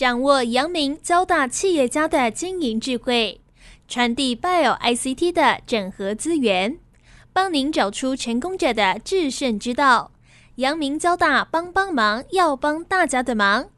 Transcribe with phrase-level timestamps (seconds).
[0.00, 3.38] 掌握阳明交大企业家的经营智慧，
[3.86, 6.78] 传递 Bio ICT 的整合资源，
[7.34, 10.12] 帮您找出成功者的制胜之道。
[10.54, 13.68] 阳明交大帮帮忙，要帮大家的忙。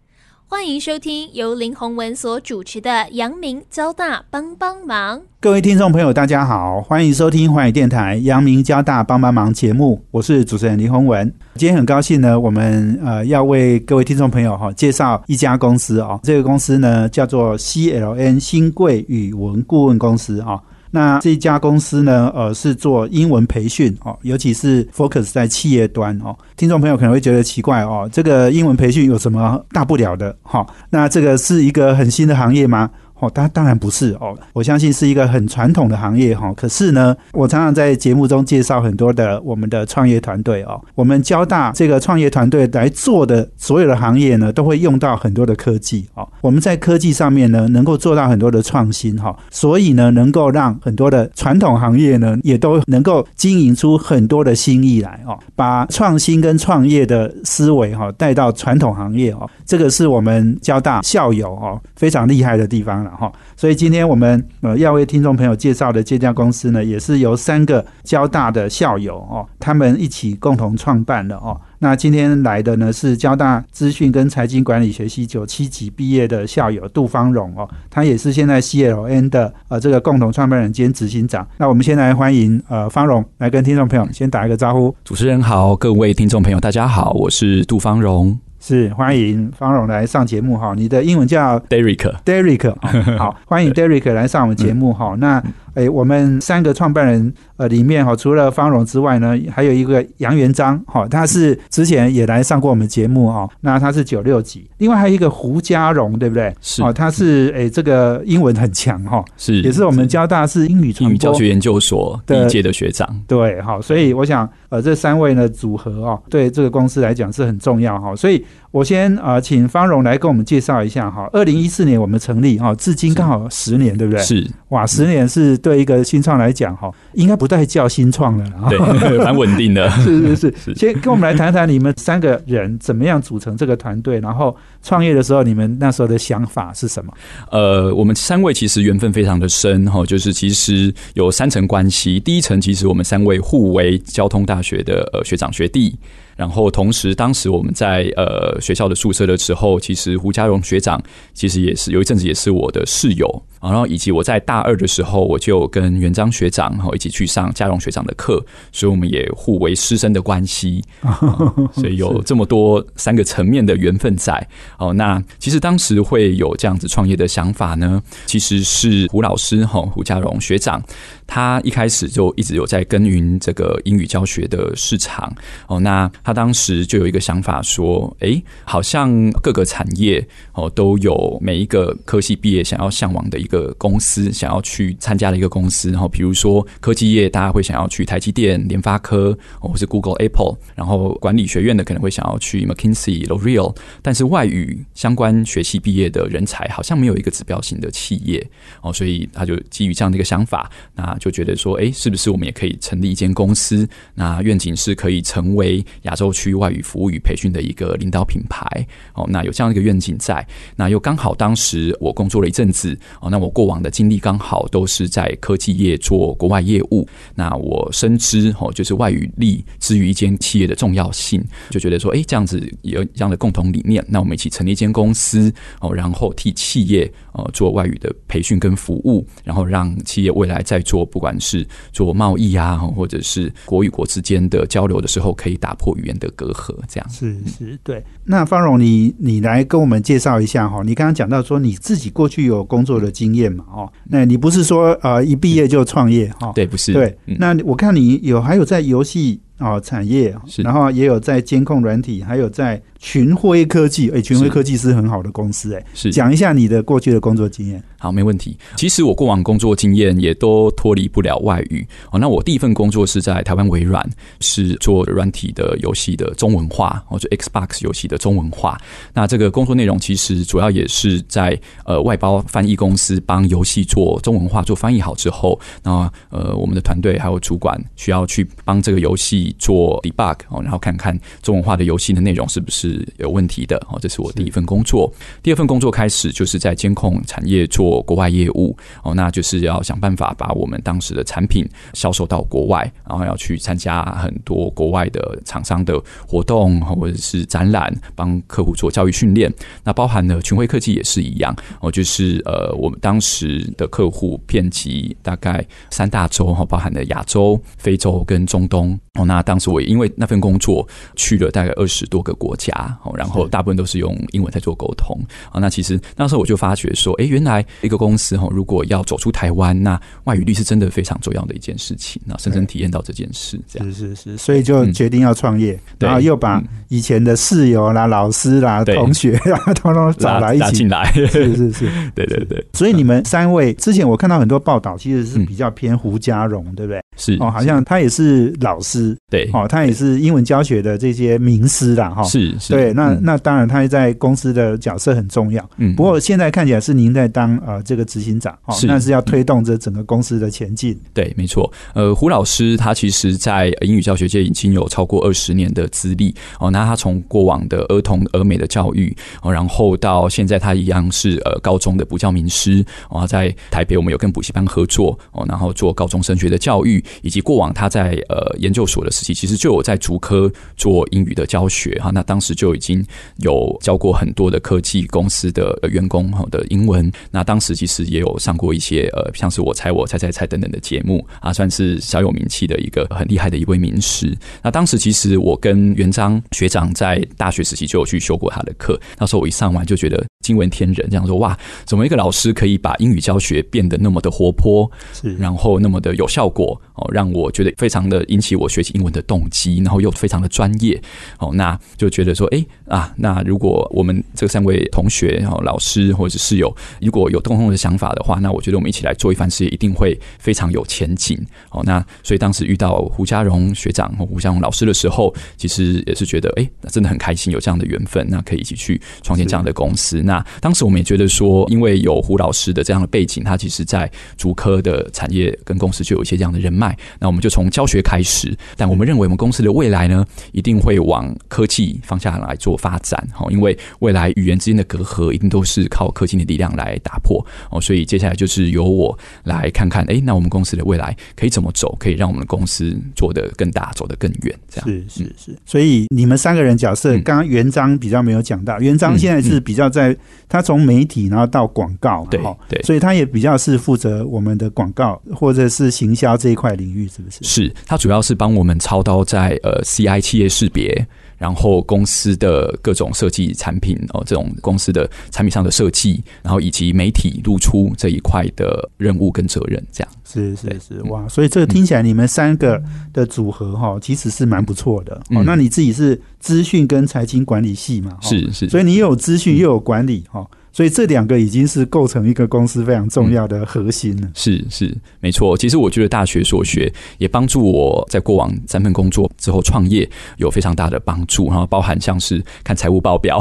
[0.52, 5.18] 欢迎收听由林宏文所主持的《阳明交大帮帮忙》。
[5.40, 11.26] 各位听众朋友，大家好，欢迎收听华语电台《阳明交大帮帮忙》节目，我是主持人林宏文。
[11.54, 20.60] 今天很高兴呢，我们呃要为各位听众朋友哈介绍一家公司哦，这个公司呢叫做 CLN 新贵语文顾问公司啊。
[20.92, 26.36] 那这家公司呢，呃，是做英文培训哦，尤其是 focus 在企业端哦。
[26.56, 30.36] 听众朋友可能会觉得奇怪哦，这个英文培训有什么大不了的？
[30.42, 32.90] 哈，那这个是一个很新的行业吗？
[33.22, 36.52] 哦，当当然不是哦，我相信是一个很传统的行业哈。
[36.54, 46.28] 可是呢，我常常在节目中介绍很多的我们的创业团队哦，我们交大这个创业团队来做的所有的行业呢，都会用到很多的科技哦。
[46.40, 63.11] 我们在科技上面呢，能够做到很多的创新哈，所以呢，能够让很多的传统行业呢，也都能够经营出很多的新意来哦，把创新跟创业的思维哈带到传统行业哦，这个是我们交大校友哦非常厉害的地方了。
[63.16, 71.60] 哈，所以今天我们呃要为听众朋友介绍的这家公司呢，也是由三个交大的校友哦，他们一起共同创办的哦。
[71.78, 81.46] 那今天来的呢是交大资讯跟财经管理学系九七级毕业的校友杜方荣哦，他也是现在 CLN 的呃这个共同创办人兼执行长。
[81.58, 84.94] 那我们先来欢迎呃方荣来跟听众朋友先打一个招呼。
[85.04, 88.38] 主持人好，各位听众朋友大家好，我是杜方荣。
[88.64, 92.72] 是欢迎方荣来上节目哈，你的英文叫 Derek，Derek，
[93.18, 95.16] 好， 欢迎 Derek 来上我们节目哈。
[95.18, 95.42] 那
[95.74, 103.48] 哎，我们三个创办人呃里面哈，除了方荣之外呢，还有一个杨元璋哈，他是之前也来上过我们节目哈。
[103.60, 106.54] 那他是九六级，另外还有一个胡家荣，对不对？
[106.60, 113.08] 是哦，他是哎这个英文很强哈，是也是我们交大是英语英语教学研究所第一届的学长。
[113.26, 118.44] 对，好，所以我想呃这三位呢组合哦，对这个公司来讲是很重要哈，所以。
[118.72, 121.28] 我先啊，请方荣来跟我们介绍一下哈。
[121.34, 124.22] 二零一四年我们成立哈，至今刚好十年，对不对？
[124.22, 128.78] 是哇，十年是对一个新创来讲哈，应该不太叫新创了，对，
[129.22, 129.90] 蛮稳定的。
[130.00, 137.12] 是是 是，先跟我们来谈谈你们三个人怎么样组成这个团队，然后创业的时候你们那时候的想法是什么？
[137.50, 142.18] 呃，我们三位其实缘分非常的深哈，就是其实有三层关系。
[142.18, 145.94] 第一层其实我们三位互为交通大学的呃学长学弟。
[146.36, 151.02] 然后，同时，当时我们在呃学校的宿舍的时候，其实胡家荣学长
[151.34, 153.42] 其实也是有一阵子也是我的室友。
[153.62, 160.82] 然后，以及我在大二的时候，我就跟元章学长哈一起去上嘉荣学长的课，所以我们也互为师生的关系，
[161.72, 164.44] 所以有这么多三个层面的缘分在。
[164.78, 170.82] 哦，那其实当时会有这样子创业的想法呢，其实是胡老师哈胡嘉荣学长，
[171.24, 175.32] 他一开始就一直有在耕耘这个英语教学的市场。
[175.68, 183.46] 哦，那他当时就有一个想法说，哎，好像各个产业哦都有每一个科系毕业想要向往的一。
[183.52, 198.42] 个公司想要去参加的一个公司，然后比如说科技业，大家会想要去台积电、联发科，或是 Google、Apple，然后管理学院的可能会想要去 McKinsey、L'Oreal，但是外语相关学系毕业的人才好像没有一个指标型的企业
[198.80, 203.86] 哦，所以他就基于这样的一个想法，那就觉得说，哎，是不是我们也可以成立一间公司？
[204.14, 208.66] 那愿景是可以成为亚洲区外语服务与培训的一个领导品牌
[209.12, 209.26] 哦。
[209.28, 213.41] 那有这样一个愿景在，那又刚好当时我工作了一阵子哦，那。
[213.42, 236.72] 我过往的经历刚好都是在科技业做国外业务，那我深知哦，就是外语力之于一间企业的重要性，就觉得说，哎，这样子有这样的共同理念，那我们一起成立一间公司哦，然后替企业呃做外语的培训跟服务，然后让企业未来在做不管是做贸易啊，或者是国与国之间的交流的时候，可以打破语言的隔阂。
[236.86, 238.00] 这样是是，对。
[238.24, 243.32] 那方荣，你你来跟我们介绍一下哈，你刚刚讲到说你自己过去有工作的经。
[243.32, 246.52] 验嘛，哦，那你不是说呃一毕业就创业哈？
[246.54, 246.92] 对，不是。
[246.92, 252.78] 对，那我看你有还有在游戏哦产业，然后也有在监控软体，还有在。
[253.02, 257.82] 群晖科技，哎，群晖科技是很好的公司，哎，是讲一下你的过去的工作经验。
[257.98, 258.56] 好，没问题。
[258.76, 262.18] 其实我过往工作经验也都脱离不了外语哦。
[262.18, 264.08] 那我第一份工作是在台湾微软，
[264.38, 268.80] 是做软体的游戏的中文化，或者 Xbox 游戏的中文化。
[269.12, 282.91] 那这个工作内容其实主要也是在呃外包翻译公司帮游戏做中文化，做翻译好之后，那呃我们的团队还有主管需要去帮这个游戏做 debug 哦，然后看看中文化的游戏的内容是不是。
[282.92, 283.98] 是有问题的哦。
[284.00, 285.12] 这是我第一份工作。
[285.42, 299.52] 第二份工作开始就是在监控产业做国外业务哦，那就是要想办法把我们当时的产品销售到国外，然后要去参加很多国外的厂商的活动或者是展览，帮客户做教育训练。
[299.84, 309.24] 那包含了群晖科技也是一样哦，就是呃，我们当时的客户遍及大概三大洲哈，包含了亚洲、非洲跟中东哦。
[309.24, 310.86] 那当时我因为那份工作
[311.16, 312.72] 去了大概二十多个国家
[313.04, 315.18] 哦，然后大部分都是用英文在做沟通。
[315.50, 315.60] 啊。
[315.60, 322.20] 那其实那时候我就发觉说，哎，原来一个公司哈，如果要走出台湾，那外语力是真的非常重要的一件事情。
[322.24, 323.92] 那深深体验到这件事，这样。
[323.92, 330.72] 是是是，所以就决定要创业，然后又把以前的室友啦、老师啦、同学啦，通通找来一起。
[330.72, 332.64] 进来，是是是， 对对对。
[332.72, 337.02] 所以你们三位之前我看到很多报道，其实是比较偏胡家荣，对不对？
[337.16, 339.48] 是哦，好像他也是老师，对。
[339.52, 362.76] 哦，他也是英文教学的这些名师啦，哈，是是，对，那那当然他在公司的角色很重要，嗯，不过现在看起来是您在当呃这个执行长，哦，那是要推动这整个公司的前进，对，没错，呃，胡老师他其实在英语教学界已经有超过二十年的资历，哦，那他从过往的儿童儿美的教育，哦，然后到现在他一样是呃高中的补教名师，
[363.10, 367.02] 然后在台北我们有跟补习班合作，哦，然后做高中升学的教育。
[367.22, 372.10] 以及过往他在呃研究所的时期，其实就有在竹科做英语的教学哈。
[372.10, 373.04] 那当时就已经
[373.38, 377.10] 有教过很多的科技公司的员工的英文。
[377.30, 384.36] 那当时其实也有上过一些呃像是我猜我猜猜猜等等的节目啊，算是小有名气的一个很厉害的一位名师。
[384.62, 388.98] 那当时其实我跟元章学长在大学时期就有去修过他的课。
[389.18, 401.00] 那时候我一上完就觉得惊为天人，这样说哇，怎么一个老师可以把英语教学变得那么的活泼，是然后那么的有效果哦，让我觉得非常的引起我学习英文的动机，然后又非常的专业
[401.38, 411.38] 哦，那就觉得说，哎啊，那如果我们这三位同学、然后老师或者是室友，如果有共同的想法的话，那我觉得我们一起来做一番事业，一定会非常有前景
[411.70, 411.82] 哦。
[411.84, 420.22] 那所以当时遇到胡家荣学长和胡家荣老师的时候，其实也是觉得，哎，真的很开心有这样的缘分，那可以一起去创建这样的公司。
[420.22, 444.88] 那当时我们也觉得说，因为有胡老师的这样的背景，他其实在主科的产业跟公司就有一些这样的人脉，那我们就从教学开始，但我们认为我们公司的未来呢，一定会往科技方向来做发展，哈，因为未来语言之间的隔阂一定都是靠科技的力量来打破，哦，所以接下来就是由我来看看，哎，那我们公司的未来可以怎么走，可以让我们的公司做得更大，走得更远，这样。
[444.88, 445.56] 是是是。
[445.64, 450.16] 所以你们三个人角色，刚刚元章比较没有讲到，元章现在是比较在
[450.48, 457.38] 他从媒体然后到广告，对对，所以他也比较是负责我们的广告或者是行销这一块领域，是不是？
[457.42, 461.06] 是，他主要是帮我们操刀在呃 CI 企业识别，
[461.42, 472.80] 然后公司的各种设计产品哦，这种公司的产品上的设计，然后以及媒体露出这一块的任务跟责任，这样是是是哇，所以这个听起来你们三个
[473.12, 475.42] 的组合哈，其实是蛮不错的哦。
[475.44, 478.16] 那你自己是资讯跟财经管理系嘛？
[478.20, 480.48] 是是，所以你又有资讯又有管理哈。
[480.72, 484.28] 所以这两个已经是构成一个公司非常重要的核心了。
[484.34, 485.56] 是是，没错。
[485.56, 490.08] 其实我觉得大学所学也帮助我在过往三份工作之后创业
[490.38, 491.48] 有非常大的帮助。
[491.48, 493.38] 然后包含像是看财务报表，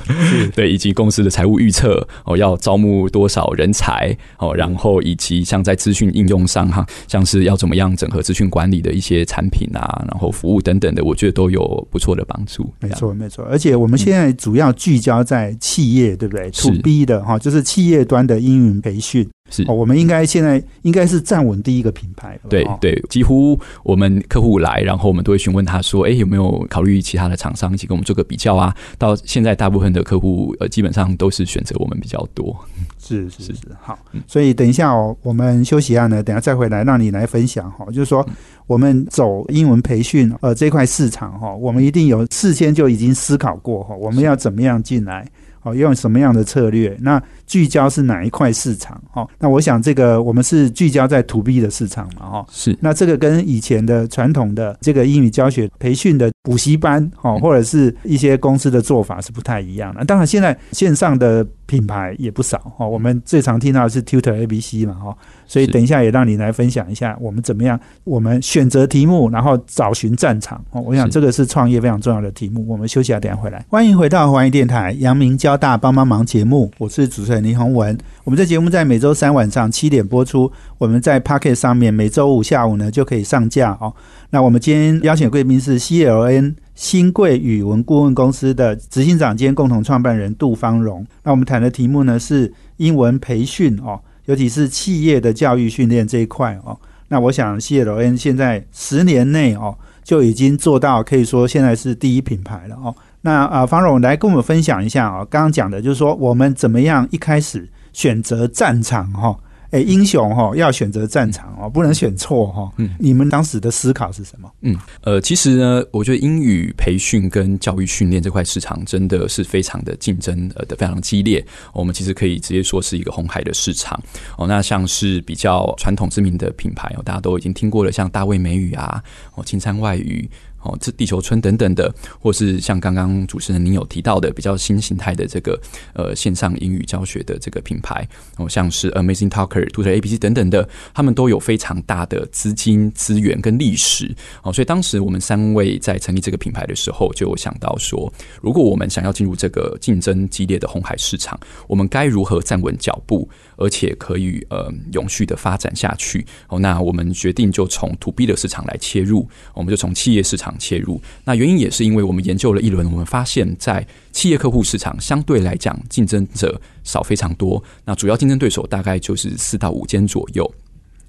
[0.56, 12.72] 对，以及公司的财务预测哦，要招募多少人才哦，然后以及像在资讯应用上哈，像是要怎么样整合资讯管理的一些产品啊，然后服务等等的，我觉得都有不错的帮助。
[12.80, 16.50] 没错没错，而且我们现在主要聚焦在企业，对不对
[16.82, 19.28] ？B 的哈，就是企业端的英语培训。
[19.52, 22.38] 是，我们应该现在应该是站稳第一个品牌。
[22.48, 32.56] 对对，几乎我们客户来，然后我们都会询问他说：“哎，有没有考虑其他的厂商一起跟我们做个比较啊？”到现在，大部分的客户呃，基本上都是选择我们比较多。
[32.96, 33.98] 是是是，好。
[34.28, 37.84] 所以等一下哦，我们休息一下呢，等下再回来让你来分享哈。
[37.86, 38.24] 就是说，
[38.68, 45.26] 我们走英文培训呃这块市场哈，我们一定有事先就已经思考过哈，我们要怎么样进来。
[45.62, 46.96] 哦，用什么样的策略？
[47.00, 49.00] 那聚焦是哪一块市场？
[49.12, 52.26] 哦，那我想这个我们是聚焦在 to B 的市场嘛？
[52.26, 52.76] 哦，是。
[52.80, 60.04] 那这个跟以前的传统的这个英语教学培训的补习班，哦，或者是一些公司的做法是不太一样的。
[60.04, 62.60] 当然，现在线上的品牌也不少。
[62.78, 64.94] 哦，我们最常听到的是 Tutor ABC 嘛？
[64.94, 65.16] 哈。
[65.46, 70.80] 所以等一下也让你来分享一下我们怎么样，我们选择题目，然后找寻战场哦。
[70.80, 72.64] 我想这个是创业非常重要的题目。
[72.68, 73.64] 我们休息下，等下回来。
[73.68, 77.96] 欢迎回到华谊电台阳明交大帮帮忙节目，我是主持人林宏文。
[78.24, 83.92] 我们这节目在每周三晚上七点播出，我们在 Pocket 上面每周五下午呢就可以上架哦。
[84.30, 86.54] 那我们今天邀请贵宾是 CLN。
[86.80, 91.06] 新贵语文顾问公司的执行长兼共同创办人杜方荣。
[91.22, 96.74] 那我们谈的题目呢是英文培训哦，尤其是企业的教育训练这一块哦。
[97.08, 102.96] 那我想 C L N 现在十年内哦就已经做到，可以说现在是第一品牌了哦。
[103.20, 109.36] 那啊，方荣来跟我们分享一下啊，刚刚讲的就是说我们怎么样一开始选择战场哈。
[109.70, 112.72] 哎，英雄哈要选择战场哦，不能选错哈。
[112.76, 114.50] 嗯，你们当时的思考是什么？
[114.62, 121.44] 嗯，呃，其实呢，我觉得英语培训跟教育训练这块市场真的是非常的竞争呃的非常激烈。
[121.72, 124.00] 我们其实可以直接说是一个红海的市场
[124.36, 124.46] 哦。
[124.46, 129.02] 那像是比较传统知名的品牌哦，大家都已经听过了，像大卫美语啊，
[129.34, 130.28] 哦，青山外语。
[130.62, 135.58] 哦，这地球村等等的，或是像刚刚主持人您有提到的比较新形态的这个
[135.94, 148.12] 呃线上英语教学的这个品牌，哦，像是 Amazing Talker、Tutor ABC 等等的，他们都有非常大的资金资源跟历史哦，所以当时我们三位在成立这个品牌的时候，就想到说，
[148.42, 153.26] 如果我们想要进入这个竞争激烈的红海市场，我们该如何站稳脚步，
[153.56, 156.26] 而且可以呃永续的发展下去？
[156.48, 160.49] 哦，那我们决定就从 To B 的市场来切入，我们就从企业市场。
[160.58, 167.62] 切入，那原因也是因为我们研究了一轮，我们发现，在企业客户市场相对来讲，竞争者少非常多。
[167.84, 170.50] 那主要竞争对手大概就是四到五间左右。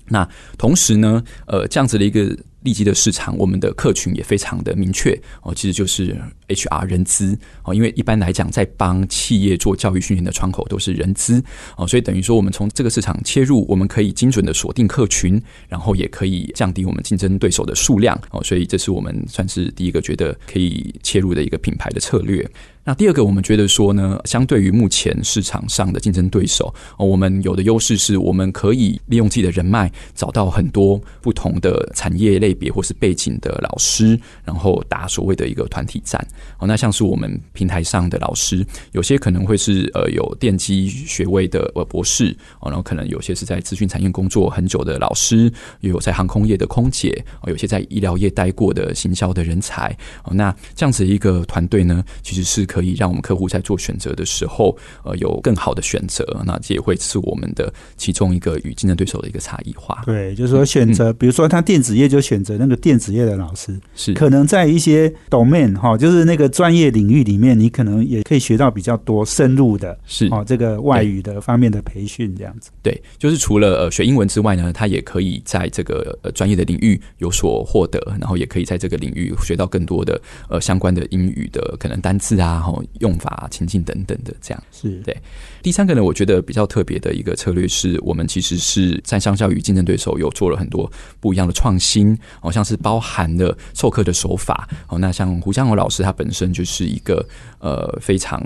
[0.08, 2.38] 那同时呢，呃，这样子的一个。
[2.64, 6.16] 利基的市场，我们的客群也非常的明确哦，其实就是
[6.48, 11.44] HR 人资哦，因为一般来讲，在帮企业做教育训练的窗口都是人资
[11.78, 22.48] 哦，所以等于说我们从这个市场切入，我们可以精准的锁定客群，然后也可以降低我们竞争对手的数量哦，所以这是我们算是第一个觉得可以切入的一个品牌的策略。
[22.84, 36.20] 那第二个，我们觉得说呢，相对于目前市场上的竞争对手，我们有的优势是我们可以利用自己的人脉，找到很多不同的产业类别或是背景的老师，然后打所谓的一个团体战。
[36.58, 49.96] 哦，那像是我们平台上的老师，有些可能会是呃有电机学位的呃博士，哦，然后可能有些是在资讯产业工作很久的老师，也有在航空业的空姐，哦，有些在医疗业待过的行销的人才。
[50.24, 52.62] 哦，那这样子一个团队呢，其实是。
[52.72, 56.26] 可以让我们客户在做选择的时候，呃，有更好的选择。
[56.46, 60.02] 那这也会是我们的其中一个与竞争对手的一个差异化。
[60.06, 72.72] 对，就是说选择，比如说他电子业就选择那个电子业的老师，是可能在一些 domain 哈，就是那个专业领域里面，你可能也可以学到比较多深入的，是哦，这个外语的方面的培训这样子。
[72.82, 82.62] 对，就是除了呃学英文之外呢，他也可以在这个呃专业的领域有所获得，然后也可以在这个领域学到更多的呃相关的英语的可能单字啊。
[83.00, 85.16] 用法、情境等等的，这样是对。
[85.62, 94.68] 第三个呢，我觉得比较特别的一个策略是，我们其实是在相较于竞争对手，有做了很多不一样的创新，好像是包含了授课的手法。
[94.88, 97.26] 哦，那像胡江河老师，他本身就是一个
[97.60, 98.42] 呃非常。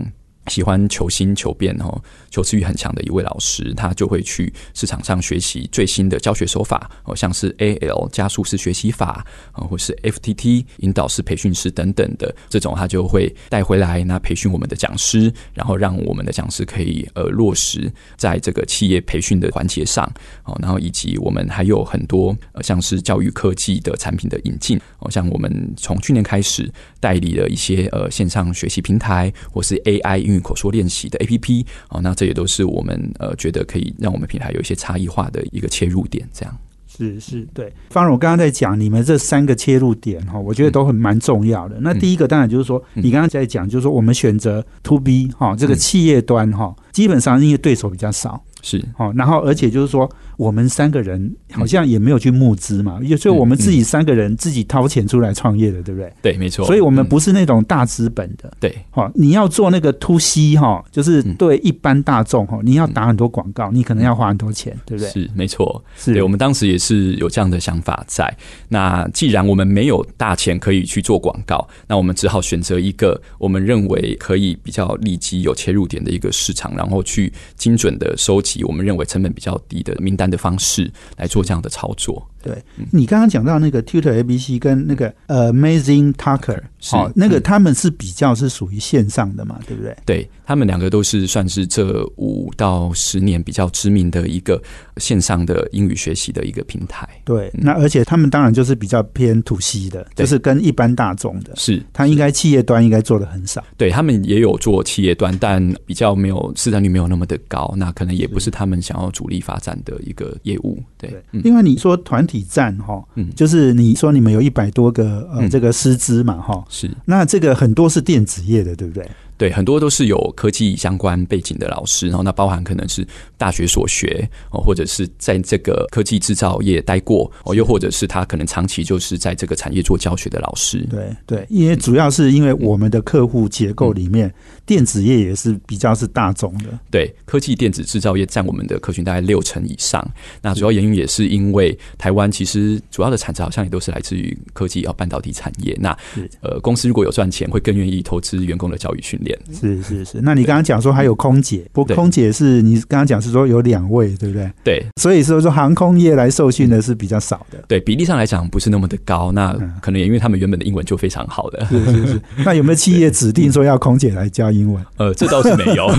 [0.48, 20.06] 喜欢求新求变哦，求知欲很强的一位老师，他就会去市场上学习最新的教学手法哦，像是 A L 加速式学习法啊，或是 F T T 引导式培训师等等的这种，他就会带回来那培训我们的讲师，然后让我们的讲师可以呃落实在这个企业培训的环节上
[20.44, 36.28] 哦，然后以及我们还有很多呃像是教育科技的产品的引进哦，像我们从去年开始代理了一些呃线上学习平台或是 A I 英语口说练习的 A P P 哦，那这也都是我们呃觉得可以让我们平台有一些差异化的一个切入点。
[36.34, 36.56] 这样
[36.88, 37.74] 是是，对。
[37.90, 41.78] 方荣，我刚刚在讲你们这三个切入点哈，我觉得都很蛮重要的。
[41.82, 48.42] 那第一个当然就是说，你刚刚在讲，就是说我们选择 To B 哈，这个企业端哈，基本上因为对手比较少。
[48.62, 56.12] 是哦，然后而且就是说，我们三个人好像也没有去募资嘛，也就我们自己三个人自己掏钱出来创业的，对不对？
[56.24, 56.66] 对，没错。
[56.66, 58.76] 所以我们不是那种大资本的，对。
[58.90, 65.12] 哈，你要做那个 to C 哈，就是对一般大众哈，你要打很多广告，你可能要花很多钱，对不对？
[65.12, 65.84] 是，没错。
[65.96, 68.36] 是，对我们当时也是有这样的想法在。
[68.68, 79.36] 那既然我们没有大钱可以去做广告，那我们只好选择一个我们认为可以比较立即有切入点的一个市场，然后去精准的收集我们认为成本。
[79.36, 82.26] 比较低的名单的方式来做这样的操作。
[82.42, 82.56] 对
[82.92, 89.98] 你刚刚讲到那个 Tutor ABC 跟那个呃 Amazing Talker，好，那个他们是比较是属于线上的嘛，对不对？
[90.06, 94.62] 对他们两个都是算是这五到十年比较知名的一个
[94.98, 97.10] 线上的英语学习的一个平台。
[97.24, 103.64] 对，那而且他们当然就是比较偏 To C 的，就是跟一般大众的，是他应该企业端应该做的很少。
[103.76, 110.78] 对他们也有做企业端，但比较没有是占率没有那么的高，那可能也不是他们想要主力发展的一个业务。
[110.98, 111.40] 对，嗯。
[111.42, 113.30] 另外你说团体战哈，嗯。
[113.34, 115.50] 就是你说你们有一百多个呃嗯。
[115.50, 116.92] 这个师资嘛哈，是。
[117.06, 119.10] 那这个很多是电子业的，对不对？
[119.38, 123.06] 对，很多都是有科技相关背景的老师，然后那包含可能是
[123.38, 130.80] 大学所学哦，或者是在这个科技制造业待过哦，又或者是他可能长期就是在这个产业做教学的老师。
[130.90, 134.34] 对对，因为主要是因为我们的客户结构里面，
[134.66, 136.66] 电子业也是比较是大众的。
[136.90, 140.06] 对，科技电子制造业占我们的客群大概六成以上。
[140.42, 145.76] 那主要原因也是因为台湾其实主要的产值好像也都是来自于科技啊半导体产业。
[145.80, 145.96] 那
[146.42, 149.38] 呃，公司如果有赚钱，会更愿意投资员工的教育训练。
[149.52, 154.50] 是是是，那你刚刚讲说还有空姐，不过空姐是你刚刚讲是说有两位，对不对？
[154.64, 157.58] 对所以说说航空业来受训的是比较少的。
[157.68, 159.32] 对，比例上来讲不是那么的高。
[159.34, 161.66] 那嗯可能也因为他们原本的英文就非常好的。
[161.66, 164.82] 是是是， 那有没有企业指定说要空姐来教英文？
[164.98, 165.90] 呃，这倒是没有，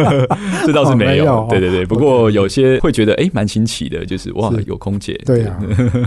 [0.66, 5.12] 这倒是没有对对对，不过有些会觉得哎，蛮新奇的，就是哇，有空姐。
[5.26, 5.58] 对啊，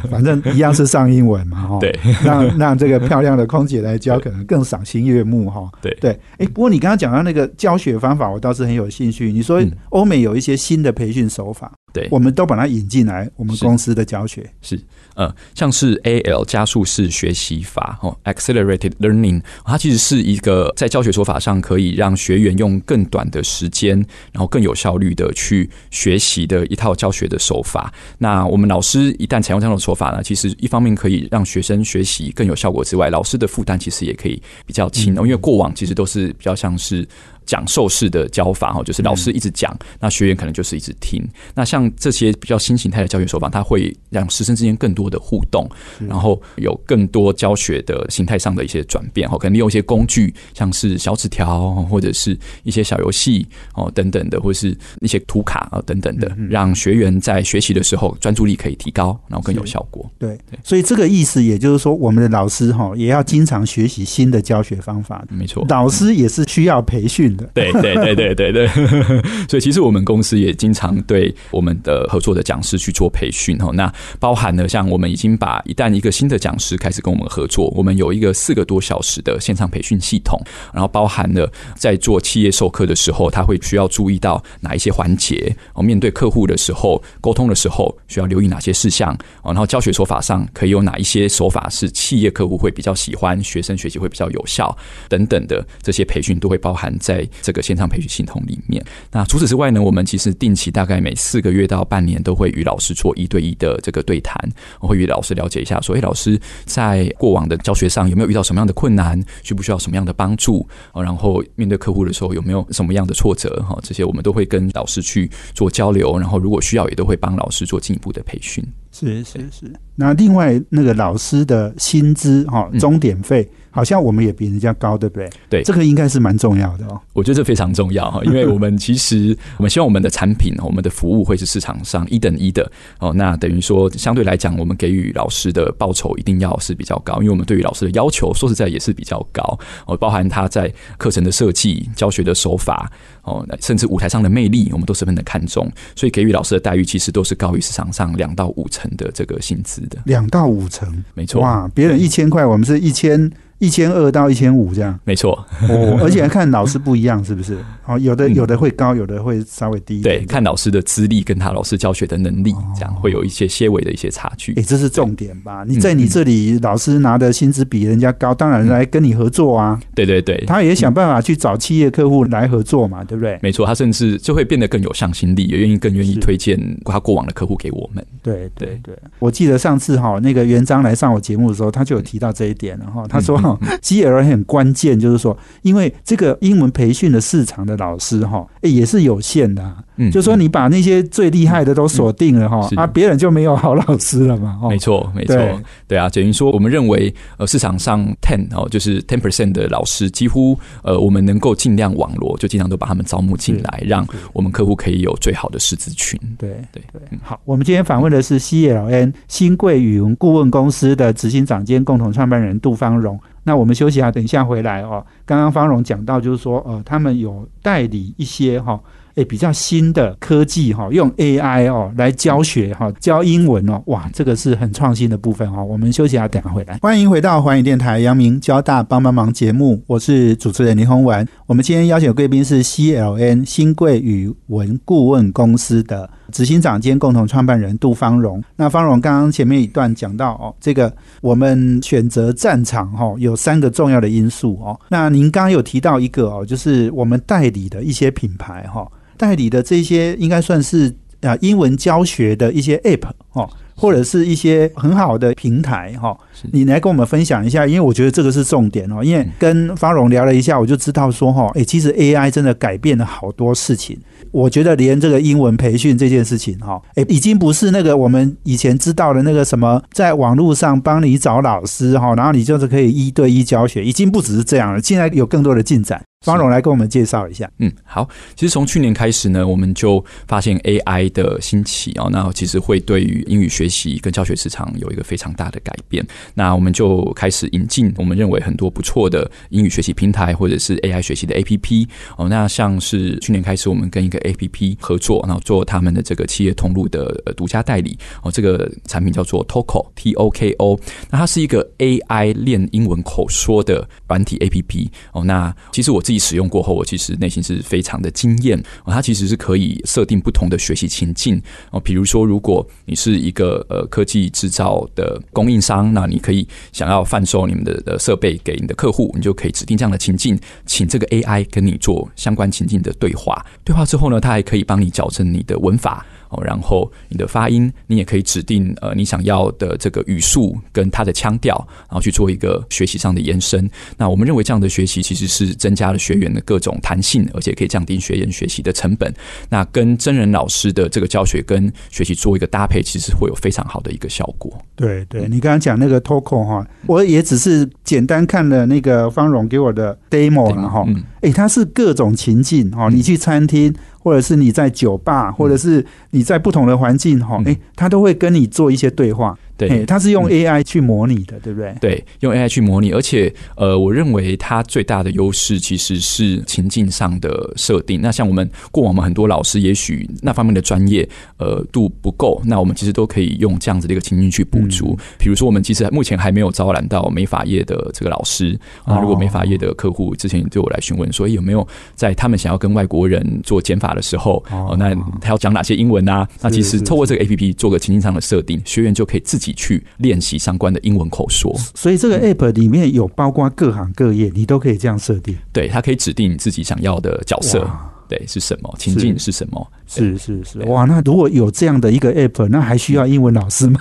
[0.09, 1.79] 反正一样是上英文嘛，哈。
[1.79, 5.69] 对，让让这个漂亮的空姐来教，可能更赏心悦目哈。
[5.81, 9.29] 对对，哎，不过你刚刚讲到那个教学方法，我倒是很有兴趣。
[9.29, 14.49] 你说嗯欧美有一些新的培训手法，对我们都把它引进来我们公司的教学。
[14.61, 14.79] 是，
[15.15, 23.97] 呃，像是 AL 加速式学习法哦，Accelerated Learning，它其实是一个在教学手法上可以让学员用更短的时间，
[24.31, 27.93] 然后更有效率的去学习的一套教学的手法。
[28.17, 37.07] 那我们老师一旦采用这样的手法呢，其实一方面可以让学生学习更有效果之外，老师的负担其实也可以比较轻哦，因为过往其实都是比较像是。
[37.45, 41.23] 讲授式的教法哈，就是老师一直讲，那学员可能就是一直听。
[41.53, 45.69] 那像这些比较新形态的教学手法，它会让师生之间更多的互动，
[46.07, 49.37] 然后有更多教学的形态上的一些转变哈。
[49.37, 60.09] 可能利用一些工具，像是小纸条或者是一些小游戏哦等等的，或者是一些图卡啊等等的，让学员在学习的时候专注力可以提高，然后更有效果。
[60.17, 65.25] 对，所以这个意思也就是说，我们的老师哈也要经常学习新的教学方法。
[65.29, 67.49] 没错，老师也是需要培训的。
[67.53, 68.67] 对对对对对对，
[69.49, 73.71] 所以其实我们公司也经常对我们的合作的讲师去做培训哦。
[73.73, 80.39] 那包含了像我们已经把一旦一个新的讲师开始跟我们合作，我们有一个四个多小时的线上培训系统，
[80.73, 94.75] 然后包含了在做企业授课的时候，他会需要注意到哪一些环节哦，面对客户的时候，沟通的时候需要留意哪些事项哦，然后教学手法上可以有哪一些手法是企业客户会比较喜欢，学生学习会比较有效
[95.09, 98.83] 等等的这些培训都会包含在这个线上培训系统里面。
[99.11, 104.35] 那除此之外呢，我们其实定期大概每四个月到半年都会与老师做一对一的这个对谈，
[104.79, 110.67] 我会与老师了解一下，说，哎，老师在过往的教学上有没有遇到什么样的困难，需不需要什么样的帮助？
[110.93, 113.63] 哦，然后面对客户的时候有没有什么样的挫折？
[113.67, 118.63] 哈，这些我们都会跟老师去做交流，然后如果需要，也都会帮老师做进一步的培训。
[118.97, 119.73] 是是是。
[119.97, 125.29] 那另外那个老师的薪资哈，嗯钟点费好像我们也比人家高，对不对？
[125.49, 126.99] 对这个应该是蛮重要的哦。
[127.13, 133.13] 我觉得这非常重要哈，因为我们其实我们希望我们的产品、我们的服务会是市场上一等一的哦。
[133.13, 142.91] 那等于说，相对来讲，我们给予老师的报酬一定要是比较高，因为我们对于老师的要求，说实在也是比较高哦，包含他在课程的设计、教学的手法
[143.25, 149.97] 哦，甚至舞台上的魅力，我们都十分的看重，所以给予老师的待遇其实都是高于市场上两到五成的这个薪资的。
[150.05, 151.69] 两到五成，没错，哇！
[151.73, 153.29] 别人一千块，我们是一千
[153.65, 154.97] 一千二到一千五这样。
[155.03, 155.31] 没错，
[155.69, 157.57] 哦，而且还看老师不一样，是不是？
[157.85, 164.61] 哦，有的嗯有的会高，有的会稍微低对，看老师的资历跟他老师教学的能力，这样会有一些些微的一些差距哎、。
[164.61, 165.63] 这是重点吧？
[165.67, 169.79] 你在你这里，老师拿的薪资比人家高，当然来跟你合作啊。
[169.93, 173.37] 对对对，他也想办法去找企业客户来合作嘛，对不对？
[173.41, 178.05] 没错，他甚至就会变得更有向心力，也愿意更愿意推荐他过往的客户给我们。
[178.21, 183.05] 对对对，我记得上次哈，那个元璋来上我节目的时候，他就有提到这一点了哈。
[183.07, 189.77] 他说哈，GL 很关键，就是说，因为这个英文培训的市场的老师哈，诶也是有限的啊。
[189.97, 194.59] 嗯就说你把那些最厉害的都锁定了哈是，啊，别人就没有好老师了嘛。
[194.61, 195.55] 哦没错，没错对，
[195.87, 206.19] 对啊，等于说我们认为，呃，市场上 ten 哦，就是 ten percent 的老师，几乎呃，我们能够尽量网罗，就尽量都把他们招募进来，让我们客户可以有最好的师资群。
[206.37, 213.17] 对对对，好，我们今天访问的是 CLN 新贵语文顾问公司的执行长兼共同创办人杜芳荣。
[213.45, 215.05] 那我们休息一下，等一下回来哦。
[215.23, 218.77] 刚刚方荣讲到，就是说，呃，他们有代理一些哈、
[219.13, 225.63] 诶比较新的科技哈，用 AI 哦来教学哈，教英文哦，哇，这个是很创新的部分哈。
[225.63, 226.79] 我们休息一下，等下回来。
[226.81, 231.25] 欢迎回到环宇电台阳明交大帮帮忙节目，我是主持人林宏文。
[231.45, 238.43] 我们今天邀请的贵宾是 CLN 新贵语文顾问公司的执行长兼共同创办人杜方荣。
[238.55, 244.79] 那方荣刚刚前面一段讲到哦，这个我们选择战场哈，有三个重要的因素哦。
[244.89, 253.49] 那您刚刚有提到一个哦，就是我们代理的一些品牌哈，代理的这些应该算是啊英文教学的一些 App 哦。
[253.75, 256.17] 或者是一些很好的平台哈，
[256.51, 259.03] 你来跟我们分享一下，因为我觉得这个是重点哦。
[259.03, 263.97] 因为跟方荣聊了一下，我就知道说哈，哎，其实 AI 真的改变了好多事情。
[264.31, 274.81] 我觉得连这个英文培训这件事情哈，哎，已经不是那个我们以前知道的那个什么，在网络上帮你找老师哈，然后你就是可以一对一教学，已经不只是这样了。
[274.81, 276.01] 现在有更多的进展。
[276.21, 277.49] 方荣来跟我们介绍一下。
[277.59, 278.09] 嗯，好。
[278.35, 286.03] 其实从去年开始呢，我们就发现 AI 的兴起啊，那其实会对于英语学习跟教学市场有一个非常大的改变。
[286.33, 292.27] 那我们就开始引进我们认为很多不错的英语学习平台，或者是 AI 学习的 APP 哦。
[292.27, 297.05] 那像是去年开始，我们跟一个 APP 合作，然后做他们的这个企业通路的
[297.37, 298.31] 独家代理哦。
[298.31, 300.79] 这个产品叫做 Toko T O K O，
[301.11, 305.23] 那它是一个 AI 练英文口说的软体 APP 哦。
[305.23, 306.15] 那其实我自己。
[306.25, 308.59] 使用过后，我其实内心是非常的惊艳。
[308.85, 311.39] 它其实是可以设定不同的学习情境
[311.69, 323.45] 哦，比如说，如果你是一个呃科技制造的供应商，那你可以想要贩售你们的的设备给你的客户，你就可以指定这样的情境，请这个 AI 跟你做相关情境的对话。
[323.63, 326.03] 对话之后呢，它还可以帮你矫正你的文法。
[326.43, 331.55] 然后你的发音，你也可以指定呃你想要的这个语速跟它的腔调，
[331.89, 333.69] 然后去做一个学习上的延伸。
[333.97, 339.13] 那我们认为这样的学习其实是增加了学员的各种弹性，而且可以降低学员学习的成本。
[339.49, 344.51] 那跟真人老师的这个教学跟学习做一个搭配，其实会有非常好的一个效果。
[344.75, 350.85] 对对，你刚刚讲那个 Toco 哈，我也只是简单看了那个方荣给我的 demo 了哈。
[351.21, 353.73] 哎，它是各种情境哦，你去餐厅。
[354.05, 359.35] 或者是你在酒吧，或者是你在不同的环境，哈，哎，他都会跟你做一些对话。
[359.57, 361.73] 对，它是用 AI 去模拟的，对不对？
[361.79, 368.01] 对，用 AI 去模拟，而且呃，我认为它最大的优势其实是情境上的设定。
[368.01, 374.97] 那像我们过往，我们很多老师也许那方面的专业呃度不够，那我们其实都可以用这样子的一个情境去补足。
[375.17, 378.99] 比如说，我们其实目前还没有招揽到美法业的这个老师啊。
[378.99, 381.65] 如果美法业的客户之前对我来询问说，有没有
[381.95, 386.27] 在他们想要跟外国人做减法的时候，哦，那他要讲哪些英文啊？
[386.41, 389.44] 那其实透过这个 APP 做个情境上的设定，学员就可以自己。
[389.45, 395.37] 己去练习相关的英文口说，所以这个 app 里面有包括各行各业，你都可以这样设定。
[395.53, 397.69] 对，它可以指定你自己想要的角色。
[398.07, 399.71] 对，是什么情境是什么？
[399.87, 400.83] 是是是，哇！
[400.85, 403.79] 那如果有这样的一个 app，那还需要英文老师吗？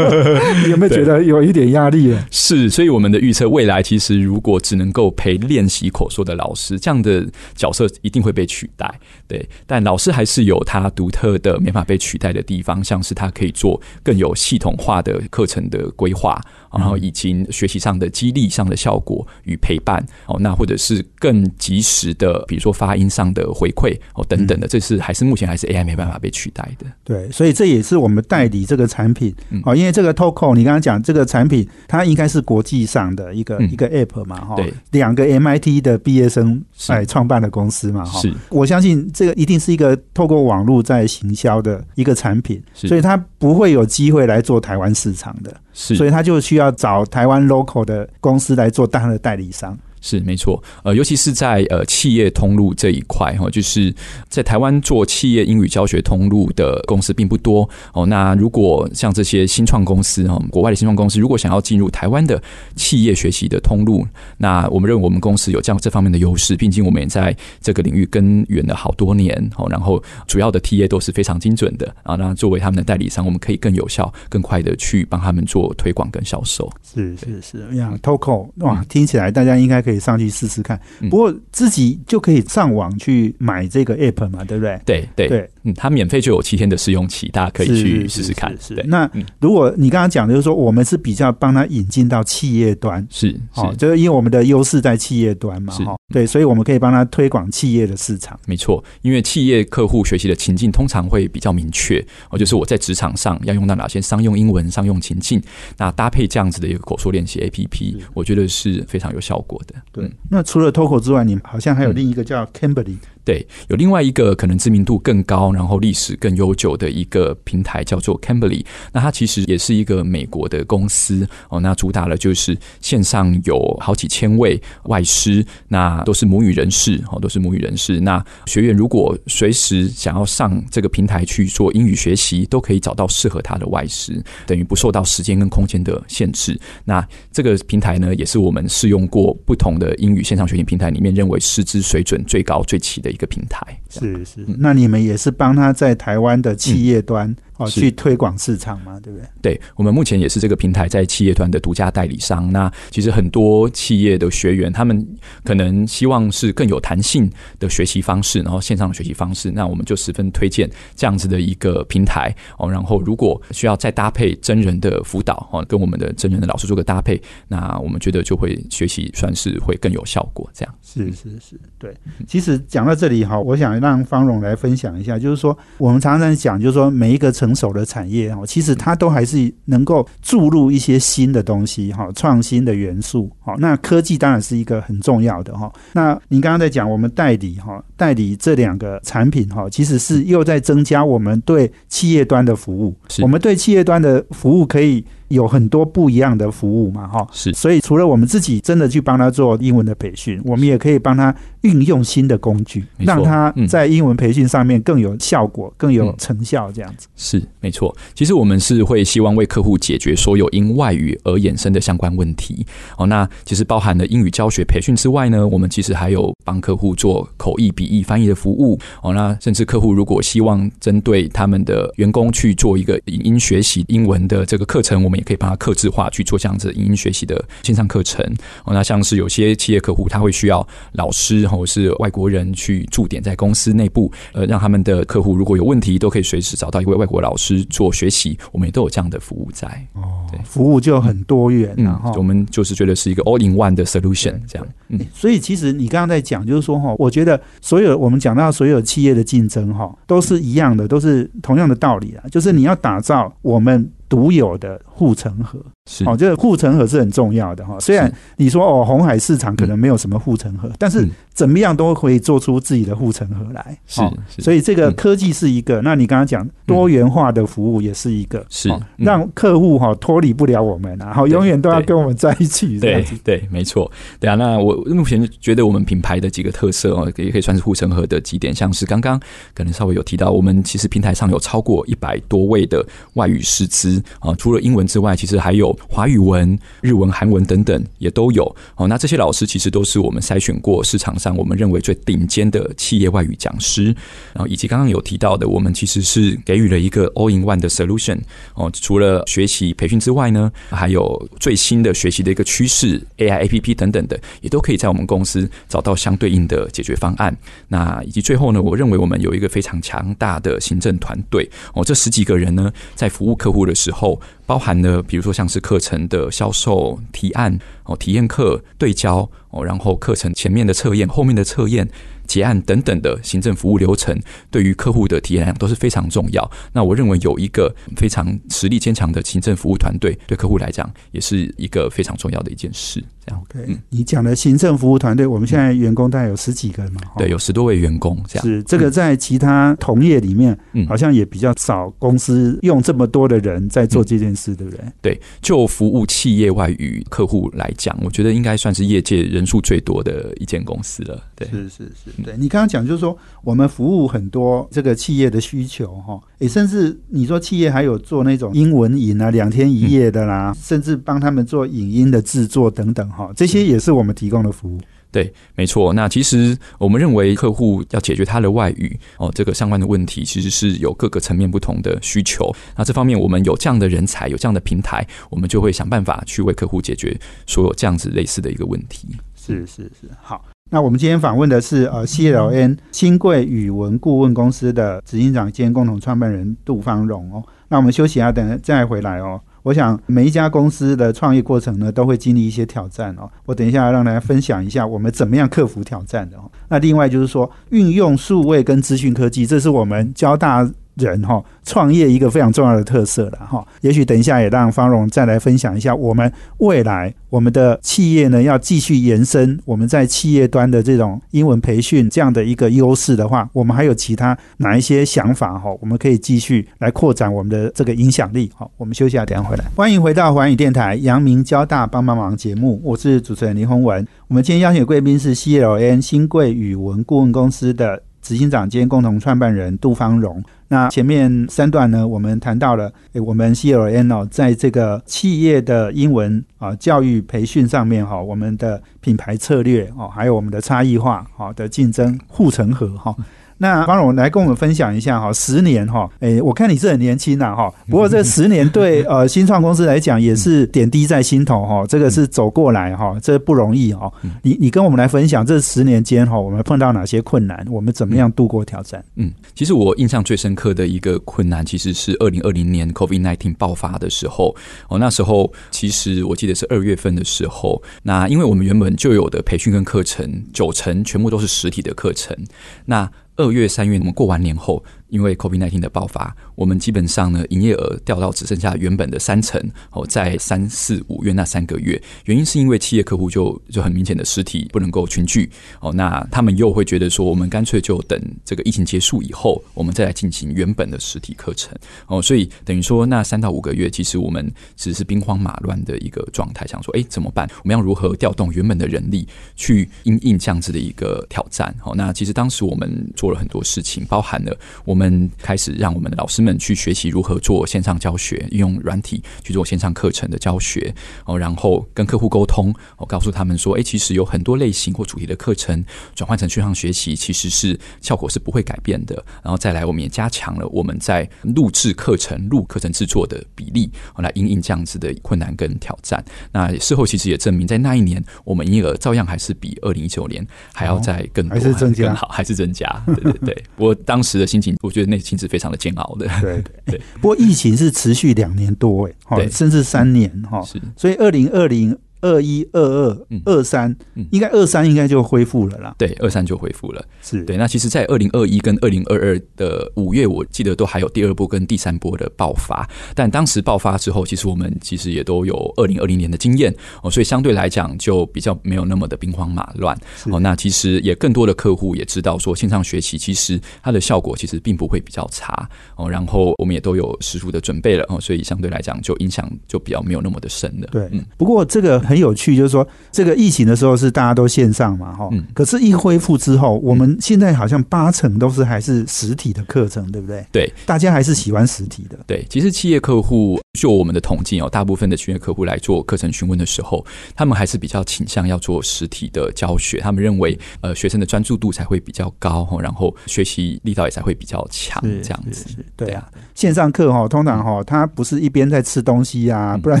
[0.70, 2.16] 有没有觉得有一点压力？
[2.30, 8.92] 是，所以我们的预测，未来其实如果只能够陪练习口说的老师，这样的角色一定会被取代。
[9.28, 16.40] 对，但老师还是有他独特的、没法被取代的地方，像是他可以做更有系统化的课程的规划。
[16.72, 26.86] 然后以及学习上的激励上的效果与陪伴哦，那或者是更及时的，比如说发音上的回馈哦等等的，这是还是目前还是 AI 没办法被取代的。
[27.04, 45.54] 对，所以这也是我们代理这个产品哦，因为这个 Toco 你刚刚讲这个产品，它应该是国际上的一个一个 App 嘛哈，对，两个 MIT 的毕业生哎创办的公司嘛哈，是，我相信这个一定是一个透过网络在行销的一个产品，所以它不会有机会来做台湾市场的。
[45.72, 49.78] 是，所以他就需要找台湾 local 的公司来做大的代理商。
[50.06, 53.92] 是没错，呃，尤其是在呃企业通路这一块哈，就是
[54.28, 58.06] 在台湾做企业英语教学通路的公司并不多哦。
[58.06, 62.40] 那如果像这些新创公司哈，国外的新创公司，如果想要进入台湾的
[62.76, 66.54] 企业学习的通路，那我们认为我们公司有这样这方面的优势。
[66.54, 72.14] 毕竟我们也在这个领域耕耘了好多年哦，然后主要的 T A 都是非常精准的啊。
[72.14, 76.72] 那作为他们的代理商，我们可以更有效、更快的去帮他们做推广跟销售。
[76.84, 79.95] 是是是，呀，Toco 哇，听起来大家应该可以。
[79.98, 80.80] 上去试试看，
[81.10, 84.80] 不过自己就可以上网去买这个 app 嘛，对不对？
[84.84, 85.28] 对对。
[85.28, 88.56] 对，嗯，它免费就有七天的试用期，大家可以去试试看。
[88.60, 98.38] 是，那如果你刚刚讲的就是说，我们是比较帮他引进到企业端，是，哦，就是因为我们的优势在企业端嘛，哈，对，所以我们可以帮他推广企业的市场。
[98.46, 105.42] 没错，因为企业客户学习的情境通常会比较明确，哦，就是我在职场上要用到哪些商用英文、商用情境，
[105.76, 109.74] 那搭配这样子的一个口说练习 app，我觉得是非常有效果的。
[109.92, 112.96] 对，那除了 Toco 之外，你好像还有另一个叫 Cambly。
[113.26, 118.64] 对，有另外一个可能知名度更高，然后历史更悠久的一个平台叫做 Cambly。
[118.92, 121.58] 那它其实也是一个美国的公司哦。
[121.58, 127.98] 那主打的就是线上有好几千位外师，那都是母语人士哦，都是母语人士。
[127.98, 136.56] 那学员如果随时想要上这个平台去做英语学习，都可以找到适合他的外师，等于不受到时间跟空间的限制。
[136.84, 143.15] 那这个平台呢，也是我们试用过不同的英语线上学习平台里面认为师资水准最高最齐的。
[143.16, 147.34] 一个平台是是，那你们也是帮他在台湾的企业端。
[147.56, 149.28] 哦，去推广市场嘛，对不对？
[149.40, 152.50] 对，我们目前也是这个平台在企业端的独家代理商。
[152.52, 155.06] 那其实很多企业的学员，他们
[155.44, 162.70] 可能希望是更有弹性的学习方式，然后线上的学习方式，那我们就十分推荐这样子的一个平台哦。
[162.70, 170.48] 然后如果需要再搭配真人的辅导哦，跟我们的真人的老师做个搭配，那我们觉得就会学习算是会更有效果。
[170.52, 171.94] 这样是是是，对。
[172.26, 183.30] 其实讲到这里哈，我想让方荣来分享一下，就是说我们常常讲，就是说每一个成熟的产业哈，其实它都还是能够注入一些新的东西哈，创新的元素。
[183.38, 185.72] 哈，那科技当然是一个很重要的哈。
[185.92, 192.92] 那您刚刚在讲我们代理哈，代理这两个产品哈，其实是又在增加我们对企业端的服务。
[193.22, 195.04] 我们对企业端的服务可以。
[195.28, 207.94] 有很多不一样的服务嘛，哈，是，所以除了我们自己真的去帮他做英文的培训，我们也可以帮他运用新的工具，让他在英文培训上面更有效果、更有成效，这样子是没错。
[208.14, 212.64] 其实我们是会希望为客户解决所有因外语而衍生的相关问题。
[212.96, 218.78] 哦，那其实包含了英语教学培训之外呢，我们其实还有帮客户做口译、笔译、翻译的服务。
[219.02, 228.24] 哦，那甚至客户如果希望针对他们的员工去做一个影音学习英文的这个课程，我们也可以帮他克制化去做这样子语音学习的线上课程
[228.64, 228.74] 哦。
[228.74, 238.38] 那像是有些企业客户，他会需要老师或者是外国人去驻点在公司内部，呃，让他们的客户如果有问题，都可以随时找到一位外国老师做学习。
[238.52, 244.66] 我们也都有这样的服务在哦，对，服务就很多元嗯，我们就是觉得是一个 all in one 的 solution 这样。
[244.88, 253.90] 嗯，所以其实你刚刚在讲，就是说哈，我觉得所有我们讲到所有企业的竞争哈，都是一样的，都是同样的道理啊，就是你要打造我们。
[254.08, 255.60] 独有的护城河，
[256.04, 257.78] 哦，这个护城河是很重要的哈。
[257.78, 263.78] 虽然你说哦，红海市场可能没有什么护城河，但是怎么样都可以做出自己的护城河来。
[263.86, 264.02] 是，
[264.42, 272.80] 所以这个科技是一个，那你刚刚讲多元化的服务也是一个，是让客户哈脱离不了我们，然后永远都要跟我们在一起。
[272.80, 273.90] 对对，没错。
[274.18, 279.20] 对啊，那我目前觉得我们品牌的几个特色哦，也可以算是护城河的几点，像是刚刚
[279.54, 284.02] 可能稍微有提到，我们其实平台上有超过一百多位的外语师资。
[284.18, 288.44] 啊，除了英文之外，其实还有华语文、日文、韩文等等也都有。
[288.76, 293.84] 哦，那这些老师其实都是我们筛选过市场上我们认为最顶尖的企业外语讲师。
[294.32, 298.18] 然后以及刚刚有提到的，我们其实是给予了一个 all in one 的 solution。
[298.54, 307.36] 哦，除了学习培训之外呢，还有最新的学习的一个趋势 AI APP 等等的，也都可以在我们公司找到相对应的解决方案。
[307.68, 311.48] 那以及最后呢，我认为我们有一个非常强大的行政团队。
[311.74, 321.88] 哦，这十几个人呢，在服务客户的时候，包含了比如说像是课程的销售、提案、哦体验课、对焦哦，然后课程前面的测验、后面的测验。
[322.26, 324.18] 结案等等的行政服务流程，
[324.50, 326.50] 对于客户的体验来讲都是非常重要。
[326.72, 333.02] 那我认为有一个非常实力坚强的行政服务团队，对客户来讲也是一个非常重要的一件事。
[333.24, 337.00] 这样，OK，你讲的行政服务团队，我们现在员工大概有十几个嘛？
[337.16, 338.16] 对，有十多位员工。
[338.28, 344.84] 这样是这个在其他同业里面，嗯，好像也比较少公司用这么多的人在做这件事，对不对？
[345.02, 351.20] 对，就服务企业外与客户来讲，我觉得应该算是业界人数最多的一间公司了。
[351.36, 352.22] 对，是是是。
[352.24, 364.80] 对你刚刚讲，就是说我们服务很多这个企业的需求哈，也甚至你说企业还有做那种英文影啊，两天一夜的啦，甚至帮他们做影音的制作等等哈，这些也是我们提供的服务。
[365.12, 365.94] 对，没错。
[365.94, 372.50] 那其实我们认为客户要解决他的外语哦，这个相关的问题，其实是有各个层面不同的需求。
[372.76, 379.08] 那这方面我们有这样的人才，有这样的平台，我们就会想办法去为客户解决所有这样子类似的一个问题。
[379.34, 380.44] 是是是，好。
[380.70, 387.42] 那我们今天访问的是呃 CLN 新贵语文顾问公司的执行长兼共同创办人杜方荣哦。
[387.68, 389.40] 那我们休息一下，等再回来哦。
[389.62, 393.30] 我想每一家公司的创业过程呢，都会经历一些挑战哦。
[393.44, 396.50] 我等一下让大家分享一下我们怎么样克服挑战的哦。
[396.68, 400.68] 那另外就是说，运用数位跟资讯科技，这是我们交大。
[400.96, 403.66] 人哈创业一个非常重要的特色了哈。
[403.80, 415.70] 也许等一下也让方荣再来分享一下，我们未来我们的企业呢要继续延伸我们在企业端的这种英文培训这样的一个优势的话，我们还有其他哪一些想法哈？
[415.80, 418.50] 我们可以继续来扩展我们的这个影响力。
[418.54, 419.64] 好，我们休息下，等下回来。
[419.76, 424.06] 欢迎回到环宇电台阳明交大帮帮忙节目，我是主持人林宏文。
[424.28, 428.02] 我们今天邀请贵宾是 CLN 新贵语文顾问公司的。
[428.26, 430.42] 执行长兼共同创办人杜方荣。
[430.66, 443.14] 那前面三段呢，我们谈到了，诶，我们 CLN 哦，在这个企业的英文啊教育培训上面哈，我们的品牌策略哦，还有我们的差异化好的竞争护城河哈。
[443.58, 454.12] 那方荣来跟我们分享一下哈，十年哈，诶，我看你是很年轻呐哈，不过这十年对呃新创公司来讲也是点滴在心头哈，这个是走过来哈，这不容易哈。
[454.42, 459.04] 你你跟我们来分享这十年间哈，我们碰到哪些困难，我们怎么样度过挑战？
[459.14, 464.54] 嗯，其实我印象最深刻的一个困难，其实是二零二零年 COVID nineteen 爆发的时候
[464.88, 472.36] 哦，那时候其实我记得是二月份的时候，那因为我们原本就有的培训跟课程九成全部都是实体的课程，
[472.84, 474.82] 那二月、三月，我们过完年后。
[475.08, 485.48] 因为 COVID-19 的爆发，我们基本上呢，营业额掉到只剩下原本的三成哦，在三四五月那三个月，原因是因为企业客户就就很明显的实体不能够群聚
[485.80, 491.72] 哦，那他们又会觉得说，我们干脆就等这个疫情结束以后，我们再来进行原本的实体课程
[492.08, 497.48] 哦，所以等于说那三到五个月，其实我们只是兵荒马乱的一个状态，想说，哎，怎么办？
[497.62, 501.72] 我们要如何调动原本的人力去应应这样子的一个挑战？
[501.84, 504.96] 哦，那其实当时我们做了很多事情，包含了我。
[504.96, 519.16] 们开始让我们的老师们去学习如何做线上教学，用软体去做线上课程的教学哦，然后跟客户沟通，我告诉他们说，哎，其实有很多类型或主题的课程转换成线上学习，其实是效果是不会改变的。
[519.42, 526.24] 然后再来，我们也加强了我们在录制课程、录课程制作的比例，来应应这样子的困难跟挑战。
[526.52, 532.86] 那事后其实也证明，在那一年，我们营业额照样还是比二零一九年还要再更多，还是增加，好，还是增加。
[533.06, 534.76] 对对对，我当时的心情。
[534.82, 536.28] 我觉得内心是非常的煎熬的。
[536.40, 540.62] 对对，不过疫情是持续两年多哎，甚至三年哈。
[540.96, 541.96] 所以二零二零。
[542.20, 543.94] 二一、二二、二三，
[544.30, 545.94] 应该二三应该就恢复了啦。
[545.98, 547.04] 对，二三就恢复了。
[547.22, 547.56] 是对。
[547.56, 552.88] 那其实，在二零二一跟二零二二的五月，我记得都还有第二波跟第三波的爆发。
[553.14, 560.40] 但当时爆发之后，其实我们其实也都有二零二零年的经验哦，所以相对来讲就比较没有那么的兵荒马乱哦。
[560.40, 566.10] 那其实也更多的客户也知道说，线上学习其实它的效果其实并不会比较差哦。
[566.10, 570.88] 然后我们也都有十足的准备了哦，所以相对来讲就影响就比较没有那么的深了。
[570.90, 571.22] 对，嗯。
[571.36, 572.05] 不过这个。
[572.06, 580.46] 很有趣，就是说这个疫情的时候是大家都线上嘛，哈，可是，一恢复之后，我们现在好像八成都是还是实体的课程，对不对？
[580.52, 582.16] 对，大家还是喜欢实体的。
[582.26, 595.66] 对，其实企业客户就我们的统计哦，大部分的企业客户来做课程询问的时候，他们还是比较倾向要做实体的教学，他们认为呃学生的专注度才会比较高，然后学习力道也才会比较强，这样子。
[595.96, 600.00] 对啊，线上课哈，通常哈，他不是一边在吃东西啊，不然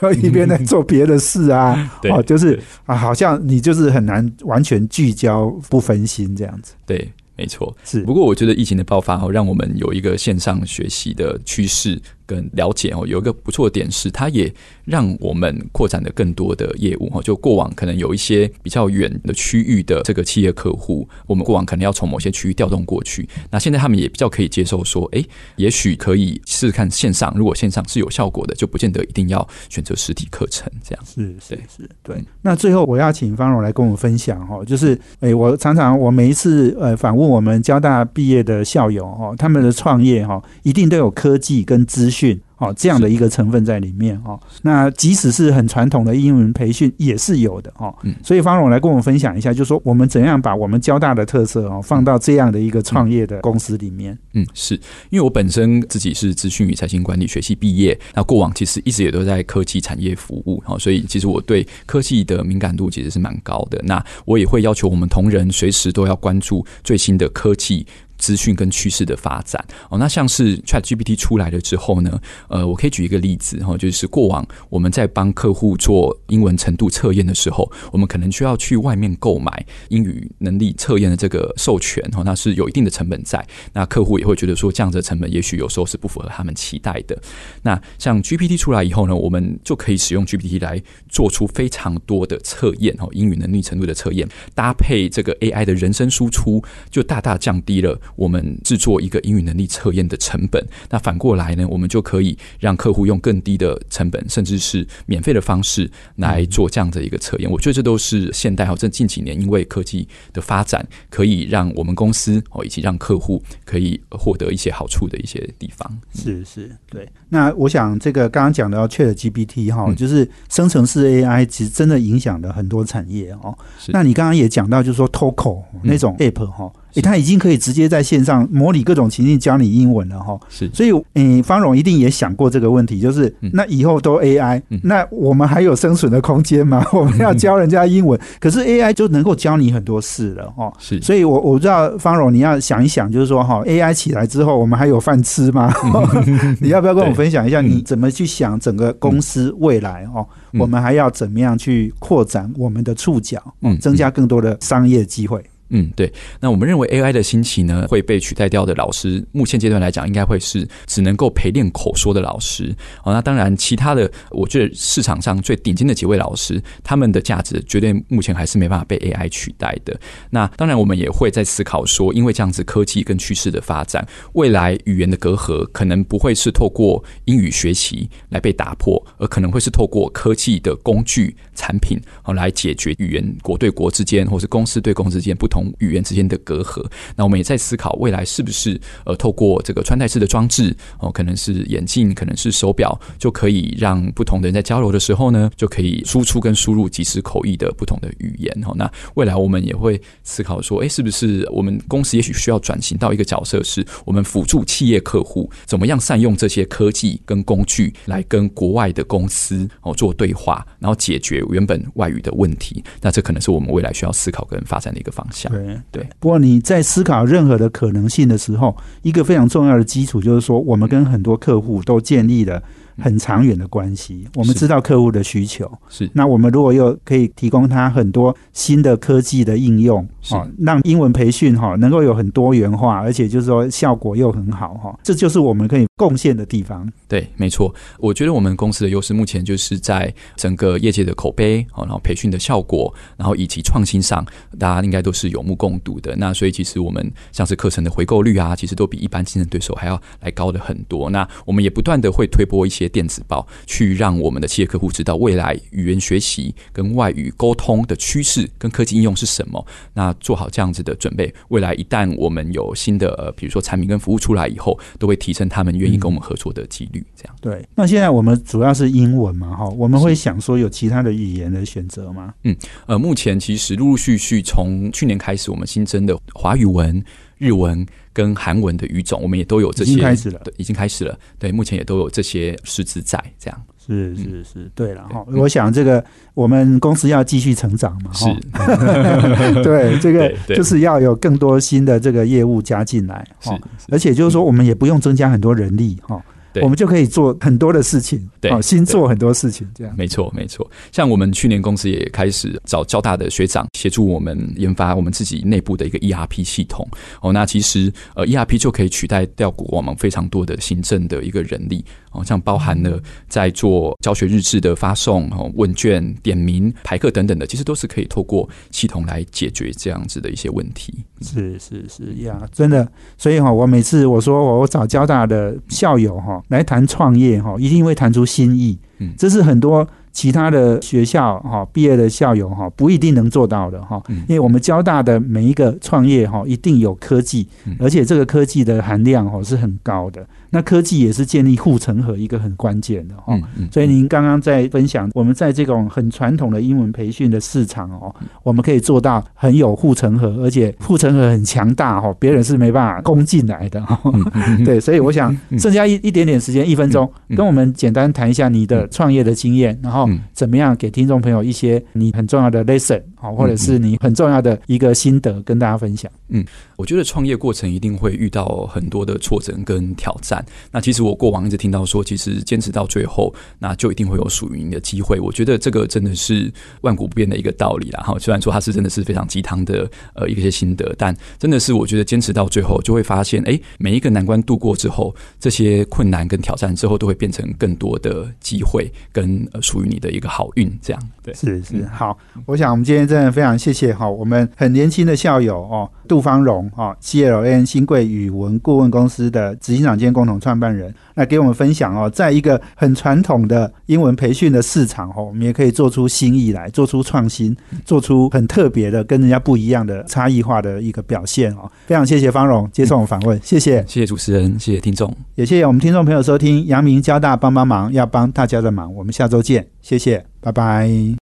[0.00, 1.83] 就一边在 做别的事啊。
[2.10, 6.74] 哦，就是啊，好像你就是很难完全聚焦不分心这样子。
[6.86, 8.02] 对，没错，是。
[8.02, 12.00] 不过我觉得疫情的爆发后，让我们有一个线上学习的趋势。
[12.26, 14.52] 跟了解哦，有一个不错的点是，它也
[14.84, 17.20] 让我们扩展的更多的业务哈。
[17.22, 23.28] 就过往可能有一些比较远的区域的这个企业客户，我们过往可能要从某些区域调动过去。
[23.50, 25.22] 那现在他们也比较可以接受说，哎，
[25.56, 27.32] 也许可以试试看线上。
[27.36, 31.04] 如果线上是有效果的，就不见得一定要选择实体课程这样。
[31.04, 32.24] 是是是，对。
[32.40, 42.13] 那最后我要请方荣来跟我们分享哈，就是哎，我常常我每一次呃访问我们交大毕业的校友哈，他们的创业哈，一定都有科技跟资。
[42.14, 44.38] 训哦，这样的一个成分在里面哦。
[44.62, 47.92] 那即使是很传统的英文培训也是有的哦。
[48.04, 54.16] 嗯，所以方荣来跟我们分享一下，就是说我们怎样把我们交大的特色哦放到这样的一个创业的公司里面。
[54.34, 54.74] 嗯，是
[55.10, 63.80] 因为我本身自己是资讯与财经管理学系毕业，那过往其实一直也都在科技产业服务哦，所以其实我对科技的敏感度其实是蛮高的。
[63.84, 67.84] 那我也会要求我们同仁随时都要关注最新的科技。
[68.24, 87.20] 资讯跟趋势的发展哦，那像是 Chat GPT 出来了之后呢，呃，我可以举一个例子哈，就是过往我们在帮客户做英文程度测验的时候，我们可能需要去外面购买英语能力测验的这个授权哈，那是有一定的成本在，那客户也会觉得说这样的成本也许有时候是不符合他们期待的。
[87.60, 98.00] 那像 GPT 出来以后呢，我们就可以使用 GPT 来做出非常多的测验哦，英语能力程度的测验，搭配这个 AI 的人声输出，就大大降低了。
[98.16, 100.64] 我们制作一个英语能力测验的成本。
[100.90, 107.50] 那反过来呢，我们就可以让客户用更低的成本，甚至是免费的方式来做这样的一个测验。
[107.50, 116.00] 我觉得这都是现代好这近几年因为科技的发展，可以让我们公司哦以及让客户可以获得一些好处的一些地方。
[116.14, 117.08] 是是，对。
[117.28, 123.56] 那我想这个刚刚讲到 Chat GPT 哈，嗯就是生成式 AI，其实真的影响了很多产业哦。
[123.78, 130.38] 是那你刚刚也讲到，就是说 Toco 那种 App 哈、是诶，他已经可以直接在线上模拟各种情境教你英文了哈。
[130.48, 136.84] 是所以，嗯，方荣一定也想过这个问题，就是嗯那以后都 AI，、嗯那我们还有生存的空间吗？
[136.92, 140.72] 我们要教人家英文，可是 AI 就能够教你很多事了哦。
[140.78, 145.72] 是所以我我不知道方荣你要想一想，就是说哈，AI 起来之后，我们还有饭吃吗？
[146.60, 150.26] 你要不要跟我分享一下，嗯你怎么去想整个公司未来哦？
[150.52, 155.42] 嗯我们还要怎么样去扩展我们的触角，嗯增加更多的商业机会？
[155.70, 156.12] 嗯，对。
[156.40, 162.74] 那我们认为 AI 的兴起呢，会被取代掉的老师，目前阶段来讲，应该会是只能够陪练口说的老师。
[163.02, 169.98] 哦，那当然，其他的，我觉得市场上最顶尖的几位老师，他们的价值绝对目前还是没办法被 AI 取代的。
[170.30, 186.84] 那当然，我们也会在思考说，因为这样子科技跟趋势的发展，未来语言的隔阂可能不会是透过英语学习来被打破，而可能会是透过科技的工具、产品哦来解决语言国对国之间，或是公司对公司之间不同语言之间的隔阂。
[187.14, 198.72] 那我们也在思考未来是不是呃透过这个穿戴式的装置哦，可能是眼镜，可能是手表，就可以让不同的人在交流的时候呢，就可以输出跟输入即时口译的不同的语言哦。
[198.74, 212.82] 那未来我们也会思考说，诶，是不是我们公司也许需要转型到一个角色，是我们辅助企业客户怎么样善用这些科技跟工具来跟国外的公司哦做对话，然后解决原本外语的问题。
[213.00, 215.43] 那这可能是我们未来需要思考跟发展的一个方向。
[215.50, 216.08] 对对。
[216.18, 222.62] 不过你在思考任何的可能性的时候，一个非常重要的基础就是说，我们跟很多客户都建立了
[222.98, 224.26] 很长远的关系。
[224.34, 236.90] 我们知道客户的需求，是那我们如果又可以提供他很多新的科技的应用，是哦，让英文培训哈能够有很多元化，而且就是说效果又很好哈，这就是我们可以贡献的地方。
[237.08, 237.72] 对，没错。
[237.98, 244.24] 我觉得我们公司的优势目前就是在整个业界的口碑哦，然后培训的效果，然后以及创新上，
[244.58, 246.14] 大家应该都是有目共睹的。
[246.16, 251.08] 那所以其实我们像是课程的回购率啊，其实都比一般竞争对手还要来高的很多。
[251.10, 259.64] 那我们也不断的会推播一些电子报，去让我们的企业客户知道未来语言学习跟外语沟通的趋势跟科技应用是什么。
[259.92, 267.04] 那做好这样子的准备，未来一旦我们有新的呃，比如说产品跟服务出来以后，都会提升他们愿意跟我们合作的几率。
[267.16, 267.36] 这样。
[267.40, 272.34] 对，那现在我们主要是英文嘛哈，我们会想说有其他的语言的选择吗？
[272.42, 272.56] 嗯
[272.86, 277.02] 呃，目前其实陆陆续续从去年开始，我们新增的华语文、
[277.38, 280.40] 日文跟韩文的语种，我们也都有这些已经开始了。
[280.44, 281.18] 对，已经开始了。
[281.38, 283.22] 对，目前也都有这些师资在。
[283.38, 283.62] 这样。
[283.86, 284.44] 是是。
[284.44, 284.94] 是，对。
[284.94, 286.04] 了哈，嗯我想这个
[286.34, 288.66] 我们公司要继续成长嘛是哈，
[289.62, 293.58] 对，这个就是要有更多新的这个业务加进来是哈，
[293.90, 296.22] 而且就是说我们也不用增加很多人力哈。
[296.54, 300.70] 对我们就可以做很多的事情，对哦，新做很多事情，这样没错，没错。
[300.92, 306.88] 像我们去年公司也开始找交大的学长协助我们研发我们自己内部的一个 ERP 系统。
[307.20, 311.84] 哦，那其实呃 ERP 就可以取代掉我们非常多的行政的一个人力。
[312.14, 312.98] 哦，像包含了
[313.28, 320.94] 在做教学日志的发送、哦问卷、点名、排课等等的，其实都是可以透过系统来解决这样子的一些问题。
[321.20, 322.88] 是是是呀，真的。
[323.18, 328.78] 所以哈，我每次我说我找交大的校友哈来谈创业哈，一定会谈出新意。
[328.98, 334.18] 嗯这是很多其他的学校哈毕业的校友哈不一定能做到的哈，嗯。
[334.28, 340.24] 因为我们交大的每一个创业哈一定有科技嗯，而且这个科技的含量哈是很高的。
[340.50, 343.36] 那科技也是建立护城河一个很关键的哈。
[343.72, 354.14] 所以您刚刚在分享，我们在这种很传统的英文培训的市场哦，我们可以做到很有护城河，而且护城河很强大哦，别人是没办法攻进来的哦。
[354.64, 360.20] 对，所以我想嗯剩下一一点点时间，一分钟，嗯跟我们简单谈一下你的创业的经验，然后嗯。
[360.32, 366.12] 怎么样给听众朋友一些你很重要的 lesson 好，或者是你很重要的一个心得跟大家分享。
[366.28, 366.44] 嗯
[366.76, 370.44] 我觉得创业过程一定会遇到很多的挫折跟挑战。
[370.70, 375.18] 那其实我过往一直听到说，其实坚持到最后，那就一定会有属于你的机会。
[375.18, 376.52] 我觉得这个真的是
[376.82, 378.02] 万古不变的一个道理啦。
[378.02, 390.70] 哈，虽然说它是真的是非常鸡汤的呃一些心得，但真的是我觉得坚持到最后，就会发现，哎，每一个难关度过之后，这些困难跟挑战之后，都会变成更多的机会跟呃属于你的一个好运。
[390.82, 391.32] 这样对。
[391.34, 411.70] 是是好，我想我们今天这真的非常谢谢哈，我们很年轻的校友哦，杜芳荣哦，CLN 新贵语文顾问公司的执行长兼共同创办人，来给我们分享哦，在一个很传统的英文培训的市场哦，我们也可以做出新意来，做出创新，做出很特别的、跟人家不一样的差异化的一个表现哦。
[411.86, 421.14] 非常谢谢方荣接受我们访问，谢谢，谢谢主持人，谢谢听众，也谢谢我们听众朋友收听阳明交大帮帮忙，要帮大家的忙，我们下周见，谢谢，拜拜。